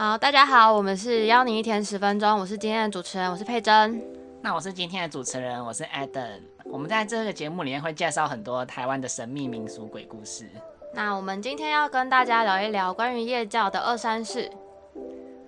[0.00, 4.02] 好，大家好，我们是邀你一天十分钟，我是今天的主持人，我是佩珍。
[4.40, 6.40] 那我是今天的主持人，我是 Adam。
[6.64, 10.48] 我们在这个节目里面会介绍很多台湾的神秘民俗鬼故事。
[10.94, 14.50] 那我们今天要跟大家聊一聊关于夜教的二三事。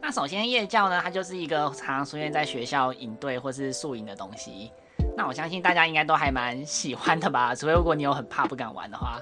[0.03, 4.71] 那首先夜教呢，它就是一个常常出现在学校营队或是宿营的东西。
[5.17, 9.19] 那我相信大家应该都还蛮喜欢的吧，除非如果你有很怕不敢玩的话。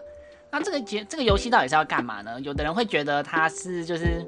[0.51, 2.41] 那这个节这个游戏到底是要干嘛呢？
[2.41, 4.27] 有的人会觉得它是就是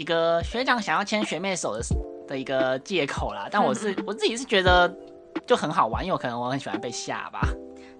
[0.00, 1.82] 一个学长想要牵学妹手的
[2.26, 3.48] 的一个借口啦。
[3.50, 4.90] 但我是我自己是觉得
[5.46, 7.46] 就很好玩，因为我可能我很喜欢被吓吧。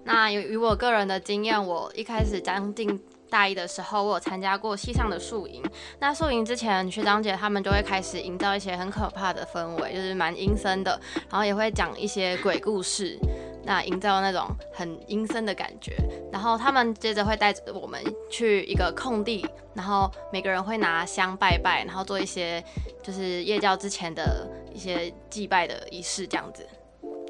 [0.03, 2.99] 那由于我个人的经验，我一开始将近
[3.29, 5.61] 大一的时候，我有参加过系上的宿营。
[5.99, 10.99] 那宿营之前，学长姐他们就会开始营造一些很可怕的氛围，就是蛮阴森的，
[11.29, 13.15] 然后也会讲一些鬼故事。
[13.63, 15.95] 那营造那种很阴森的感觉，
[16.31, 22.63] 然后他们接着会带着我们去一个空地，然后每个人会拿香拜拜，然后做一些
[23.03, 26.67] 就是夜教之前的一些祭拜的仪式这样子。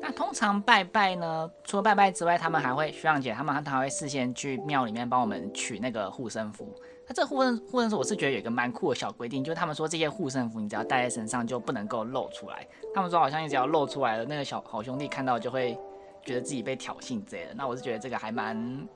[0.02, 6.74] 那通常拜拜呢，除了拜拜之外，他们还会学长姐他们还会事先去庙里面帮我们取那个护身符。
[7.08, 12.66] 那这护身护身符，我是觉得有一个蛮酷的小规定，就是他们说这些护身符你只要戴在身上就不能够露出来。
[12.96, 15.78] 他们说好像你只要露出来了，那个小好兄弟看到就会。
[16.24, 18.88] 觉得自己被挑衅之类的，那我是觉得这个还蛮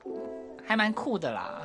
[0.64, 1.62] 还蛮酷的啦。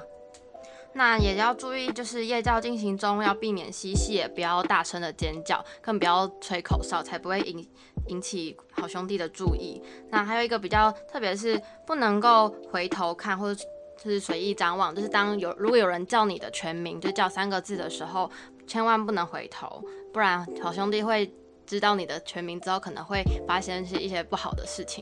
[0.93, 7.65] 那也要注意，就是夜教进行中要避免嬉戏，也不要大声的尖叫，更不要吹口哨，才不会引
[8.07, 9.81] 引起好兄弟的注意。
[10.09, 13.65] 那还有一个比较特别是不能够回头看，或者
[14.03, 18.29] 是随意张望，就是当有如果有人叫你的全名，就叫三个字的时候，
[18.67, 19.81] 千万不能回头，
[20.11, 21.33] 不然好兄弟会
[21.65, 25.01] 知道你的全名之后，可能会发生一些一些不好的事情。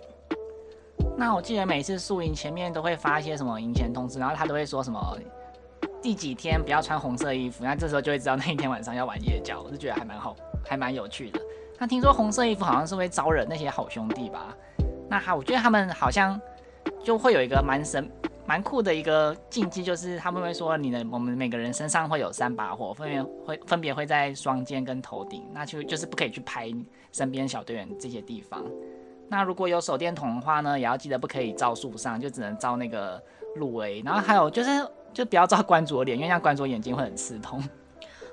[1.19, 5.17] 那我记得每次宿营前面都会发一些什么营前通知，然后他都会说什么
[6.01, 10.33] 第几天不要穿红色衣服，那这时候就会知道那一天晚上要玩夜教，我就觉得还蛮好，
[10.65, 11.41] 还蛮有趣的。
[11.77, 14.55] 那听说红色衣服好像是会招惹那些好兄弟吧？
[15.09, 16.39] 那好，我觉得他们好像
[17.03, 18.09] 就会有一个蛮神、
[18.45, 26.71] 蛮酷的一个禁忌，就是他们会说你的我们每个人身上会有三把火，分别会分别会在双肩跟头顶，那就就是不可以去拍
[27.11, 28.63] 身边小队员这些地方。
[29.31, 33.21] 那如果有手电筒的话呢，也要记得不可以照树上，就只能照那个
[33.57, 34.01] 路围。
[34.03, 34.69] 然后还有就是，
[35.13, 37.63] 就不要照关主的脸，因为像关主眼睛会很刺痛。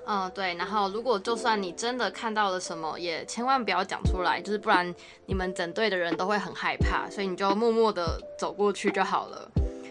[0.06, 0.54] 嗯，对。
[0.54, 4.94] 然后如果就算你真的看到了什么，也千万不要讲出来，就是不然
[5.26, 9.50] 你们整队的人都会很害怕，所以你就默默的走过去就好了。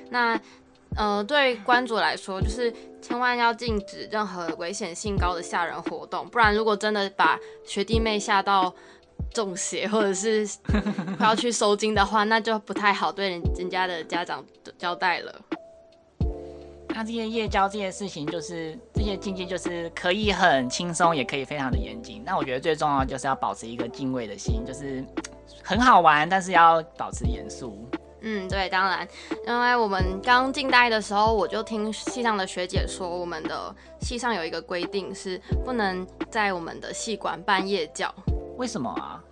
[0.10, 0.36] 那
[0.96, 8.74] 呃，对关主来说，就是千万要禁止任何危险性高的吓人活动，不然如果真的把学弟妹吓到。
[9.34, 10.48] 中邪或者是
[11.18, 14.44] 快 要去收金的话，那就不太好对人人家的家长
[14.78, 15.42] 交代了。
[16.90, 22.24] 那这些夜交这些事情，就是这些禁忌，就是可以很轻松，也可以非常的严谨。
[22.26, 25.04] 那我觉得最重要就是要保持一个敬畏的心，就是
[25.62, 27.86] 很好玩，但是要保持严肃。
[28.22, 29.06] 嗯，对，当然，
[29.46, 38.12] 因为我们刚进大一的时候，我就听系上的学姐说，我们的系上有一个规定，是不能在我们的系馆办夜教。
[38.56, 39.25] 为什么啊？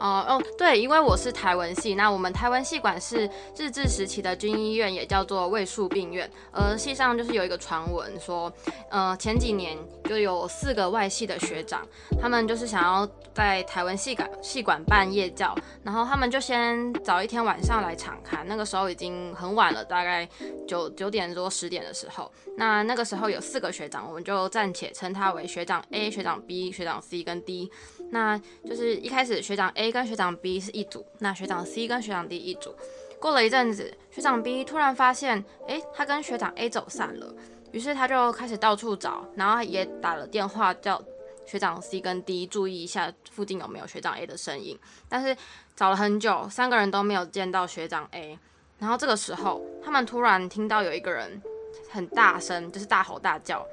[0.00, 6.28] 哦哦，对，因为我是台文系，那我们台文系管是日治时期的军医院，也叫做卫戍病院。
[6.50, 8.50] 而系上就是有一个传闻说，
[8.90, 11.86] 呃，前几年就有四个外系的学长，
[12.18, 20.26] 他们就是想要在台文系馆系馆办夜教，然后他们就先早一天晚上来场看，那个时候已经很晚了，大概
[20.66, 22.32] 九九点多十点的时候。
[22.56, 27.70] 那那个时候有四个学长，我们就暂且称他为学长 A、学长 B、学长 C 跟 D。
[28.12, 32.74] 那就是一开始学长 A 跟学长 B 是一组，那学长 C 跟学长 D 一组。
[33.18, 37.34] 过了一阵子，学长 B 突然发现，哎，他跟学长 A 走散了。
[37.72, 41.00] 于是他就开始到处找，然后也打了电话叫
[41.46, 44.78] 学长 C 跟 D 注意一下附近有没有学长 A 的身影。
[45.08, 45.36] 但是
[45.76, 48.38] 找了很久，三个人都没有见到学长 A。
[48.78, 51.42] 然后这个时候，他们突然听到有一个人
[51.90, 53.66] 很大声，就是大吼大叫。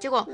[0.00, 0.28] 结果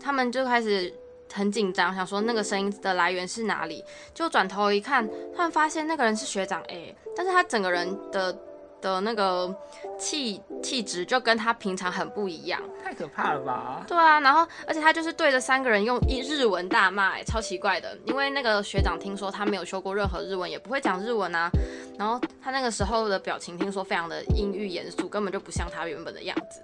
[0.00, 0.92] 他们就开始。
[1.32, 3.84] 很紧张，想说那个声音的来源是哪里，
[4.14, 8.36] 就转头一看，突然发现那个人是学长 A，但是他整个人的
[8.80, 9.54] 的那个
[9.98, 13.84] 气气质就跟他平常很不一样，太可怕了吧？
[13.86, 21.50] 对啊，然后而且他就是对着三个人用一日文大骂，哎，超奇怪的，因为那个学长听说他没有修过任何日文，也不会讲日文啊，
[21.98, 26.62] 然后他那个时候的表情听说非常的阴郁严肃，根本就不像他原本的样子，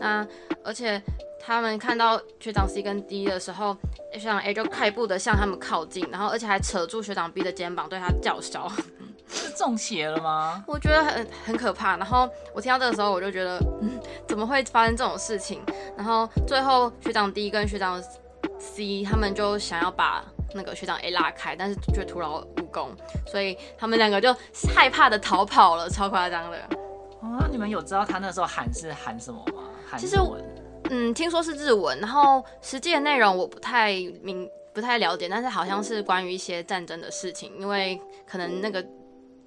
[0.00, 0.26] 那
[0.64, 1.00] 而且。
[1.46, 3.76] 他们看到学长 C 跟 D 的时候，
[4.12, 8.70] 学长 A 就快步的向他们靠近，然后而且还扯住学长 B 的肩膀对他叫嚣。
[9.28, 10.62] 是中邪了吗？
[10.68, 11.96] 我觉得很很可怕。
[11.96, 13.98] 然后我听到这个时候，我就觉得，嗯，
[14.28, 15.60] 怎么会发生这种事情？
[15.96, 18.02] 然后最后学长 D 跟学长
[18.58, 20.24] C 他们就想要把
[20.54, 22.90] 那个学长 A 拉开，但是却徒劳无功，
[23.26, 24.34] 所以他们两个就
[24.74, 26.58] 害怕的逃跑了，超夸张的。
[27.20, 29.62] 哦，那你们有知道他那时候喊是喊什么吗？
[29.90, 30.42] 喊其实日文
[30.96, 38.84] 嗯，听说是日文，然后实际的内容我不太明不太了解，但是好像是关于一些战争的事情，因为可能那个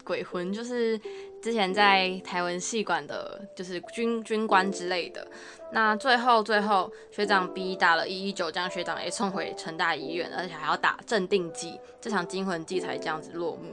[0.03, 0.99] 鬼魂就是
[1.41, 5.25] 之前在台湾戏馆的，就是军军官之类的。
[5.71, 13.71] 那最后最后学长 B 打了一一九，将学长 A 送回成大医院，而且还要打镇定剂，这场惊魂记才这样子落幕。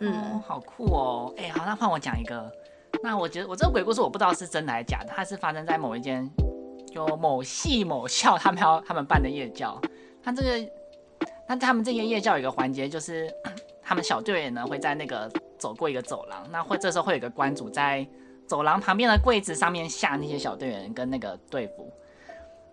[0.00, 1.32] 嗯，好酷哦！
[1.38, 2.50] 哎、好，那换我讲一个。
[3.04, 6.28] 那我觉得我这个鬼故事我不知道是真的还是假的，它是发生在某一间
[6.92, 9.80] 就某系某校他们要他们办的夜教。
[10.22, 10.70] 他这个，
[11.48, 13.32] 那他们这个夜教有一个环节就是，
[13.82, 18.06] 他们小队员呢会在那个走过一个走廊，那会这时候会有一个关主在
[18.46, 21.90] 走廊旁边的柜子上面下那些小队员跟那个队服。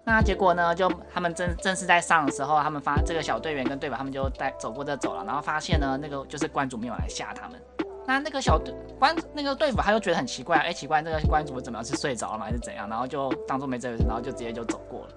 [0.05, 0.73] 那结果呢？
[0.73, 7.61] 就他们正正式在上的时候，他们发这个小队员跟队友，他们就在走过这走廊，然后发现呢，那个就是关主没有来吓他们。
[8.09, 12.89] 那那个小队关那个队服他就觉得很奇怪，哎、奇怪，这个关主怎么样是睡着了吗，还是怎样？
[12.89, 15.09] 然后就当做没这回事，然后就直接就走过了。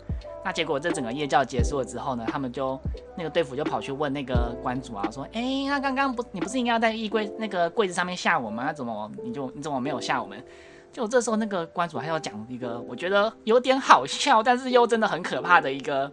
[0.44, 2.79] 那结果这整个夜教结束了之后呢，他们就
[3.17, 8.62] 那个队服就跑去问那个关主啊，说，哎、那刚刚不你不是应该要在衣柜那个柜子上面吓我们？
[8.62, 10.44] 那怎么你就你怎么没有吓我们？
[10.93, 16.12] 就这时候那个关主还要讲一个我觉得有点好笑，但是又真的很可怕的一个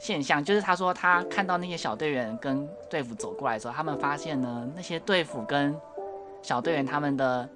[0.00, 5.78] 现象，就是他说他看到那些小队员跟队服走过来的时候，他们发现呢，那些队服跟
[6.40, 7.46] 小队员他们的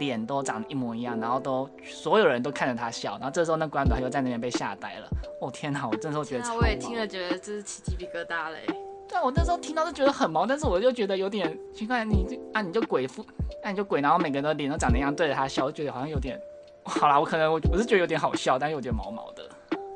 [0.00, 5.08] 脸都长得一模一样，然后都所有人都看着他笑，然后这时候那关主他就在那边被吓呆了。
[5.40, 8.58] 哦天哪，我这时候觉得超那我也听了，觉得这是起鸡皮疙瘩嘞。
[9.08, 13.24] 对啊，我那时候听到就觉得很毛，但是我就觉得有点奇怪，你就啊你就鬼附，
[13.62, 16.36] 啊你就鬼，然后每个人的脸都长得一样，对着他笑，我就觉得好像有点，
[16.82, 19.48] 好啦，我可能我我是觉得有点好笑，但又有点毛毛的。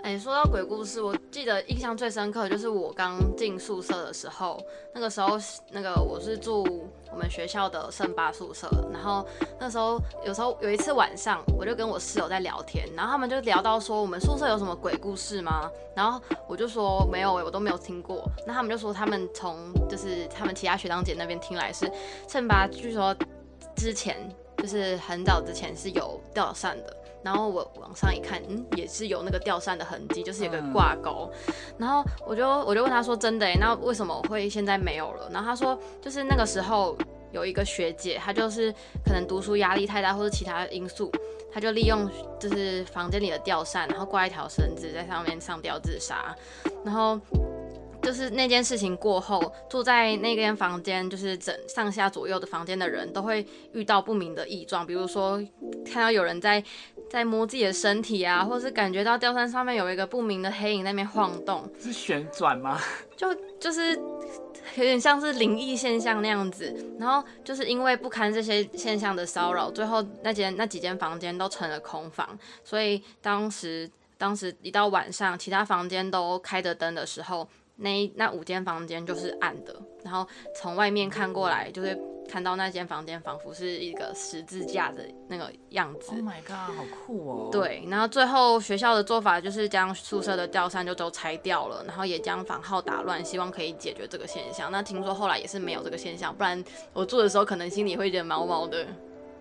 [0.04, 4.62] 哎、说到鬼故事，我记得印象最深刻就是我刚进宿舍的时候，
[4.92, 5.38] 那个时候
[5.70, 9.26] 那个我是住我们学校的圣巴宿舍，然后
[9.58, 15.70] 那时候有时候有一次晚上，我就跟我室友在聊天，然后他们就聊到说我们宿舍有什么鬼故事吗？
[15.96, 18.30] 然后我就说没有、欸，我都没有听过。
[18.46, 19.56] 那他们就说他们从
[19.88, 21.90] 就是他们其他学长姐那边听来是
[22.28, 23.16] 圣巴，据说
[23.74, 24.18] 之前
[24.58, 26.94] 就是很早之前是有吊扇的。
[27.24, 31.30] 然后我往上一看，嗯，也是有那个吊扇的痕迹，就是有个挂钩。
[31.78, 36.96] 然后我就我就问他说：“真的诶，那为什么会现在没有了？”然后他说：“就是那个时候
[37.32, 38.70] 有一个学姐，她就是
[39.04, 41.10] 可能读书压力太大，或者其他因素，
[41.50, 46.36] 她就利用就是房间里的吊扇，然后挂一条绳子在上面上吊自杀。
[46.84, 47.18] 然后
[48.02, 55.42] 就是那件事情过后，住在那间房间，就是整上下左右的房间的人都会遇到不明的异状，比如说
[55.86, 56.62] 看到有人在
[57.14, 62.76] 在摸自己的身体啊，或是感觉到吊扇上面有一个不明的黑影在那边晃动，是旋转吗？
[63.16, 63.94] 就就是
[64.74, 66.74] 有点像是灵异现象那样子。
[66.98, 73.88] 然后就是因为不堪这些现象的骚扰，最后那间那几间房间都成了空房，所以当时
[74.18, 80.26] 当时一到晚上，其他房间都开着灯的时候，那一那五间房间就是暗的，然后
[80.56, 81.96] 从外面看过来，就会
[82.28, 86.20] 看到那间房间仿佛是一个十字架的那个样子 Oh。
[86.20, 94.70] my god，好酷哦！，对，然后最后学校的做法就是将宿舍的吊扇就都拆掉了，然后也将房号打乱，希望可以解决这个现象。
[94.72, 96.62] 那听说后来也是没有这个现象，不然
[96.92, 98.86] 我住的时候可能心里会有点毛毛的，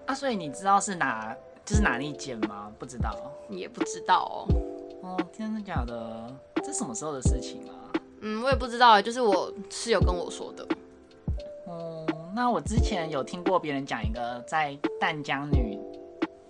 [0.06, 1.36] 啊，所以你知道是哪
[1.66, 2.72] 就是哪一间吗？
[2.78, 3.16] 不知道。
[3.50, 4.54] 也不知道哦。
[5.02, 6.34] 哦，真的假的？
[6.64, 7.92] 这什么时候的事情啊？
[8.22, 10.66] 嗯，我也不知道，就是我室友跟我说的。
[12.36, 15.80] 那我之前有听过别人讲一个在淡江女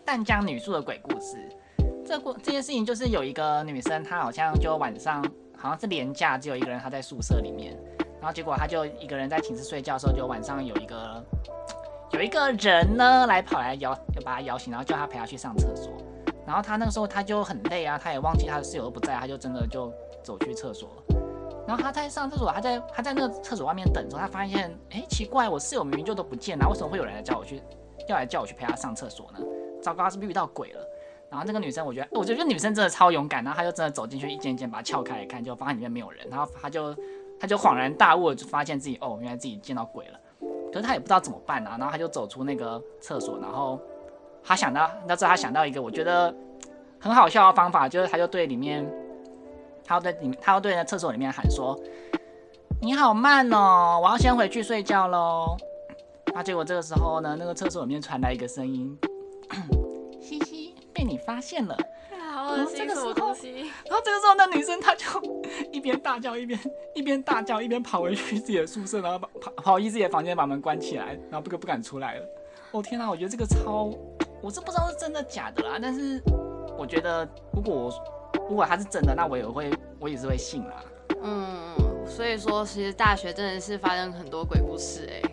[0.05, 1.37] 淡江女宿的鬼故事。
[2.05, 5.21] 这故这件事情就是有一个女生，她好像就晚上
[5.57, 7.77] 好像是连假，只有一个人她在宿舍里面，
[8.21, 11.21] 然后结果她就一个人在寝室睡觉的时候，就晚上有一个
[12.13, 15.91] 有一个人呢来跑来摇，就把她摇醒，然后叫她陪她去上厕所。
[16.47, 19.91] 然后她那个时候她就很累啊，她也忘记她的室友都不在，她就真的就
[20.23, 21.02] 走去厕所了。
[21.67, 27.61] 然后他在上厕所，他在他在那个厕所外面等着，他发现，哎，奇怪，我室友明明就都不见了，为什么会有人来叫我去，
[28.07, 29.39] 要来叫我去陪他上厕所呢？
[29.81, 30.79] 糟糕，是不是遇到鬼了？
[31.29, 36.95] 然后那个女生，我觉得，我觉得女生真的超勇敢，然后她就真的走进去，一间一间把它撬开来看，就发现里面没有人，然后她就
[37.39, 40.19] 她就恍然大悟，就发现自己哦，原来自己见到鬼了。
[40.71, 43.79] 可是她也不知道怎么办啊，然后她就走出那个厕所，然后
[44.43, 46.33] 她想到，那时候她想到一个我觉得
[46.99, 48.87] 很好笑的方法，就是她就对里面，
[49.83, 51.79] 她要对里面，她要对那厕所里面喊说
[52.81, 55.55] ：“你好慢哦，我要先回去睡觉喽。”
[56.33, 58.97] 那结果这个时候呢，那个厕所里面传来一个声音
[60.19, 61.77] ：“嘻嘻，被你发现了。”
[62.33, 63.51] 好恶心什么东西？
[63.85, 65.05] 然后这个时候，那女生她就
[65.71, 66.59] 一边大叫一边
[66.95, 72.25] 一边大叫一边跑回去自己的宿舍，然后跑跑跑回自己的房间把门关起来，然后不不敢出来了。
[72.71, 73.93] 哦天哪，我觉得这个超，
[74.41, 76.19] 我是不知道是真的假的啦，但是
[76.75, 77.91] 我觉得如果我
[78.49, 80.83] 如果它是真的，那我也会我也是会信啦。
[81.21, 81.55] 嗯，
[82.05, 85.29] 所以说其实大学真的是发生很多鬼故事哎。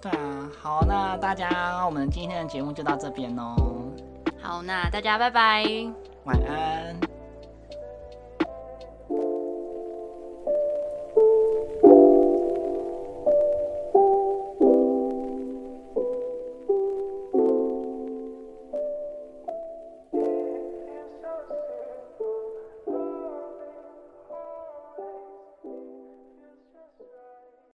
[0.00, 3.54] 对啊，好，那大家我们今天的节目就到这边喽。
[4.40, 5.64] 好，那大家拜拜，
[6.24, 7.13] 晚安。